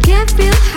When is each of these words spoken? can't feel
can't 0.00 0.30
feel 0.30 0.69